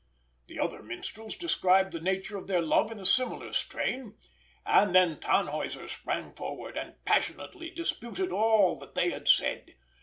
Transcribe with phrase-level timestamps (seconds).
[0.47, 4.17] The other minstrels described the nature of their love in a similar strain;
[4.65, 9.75] and then Tannhäuser sprang forward, and passionately disputed all that they had said.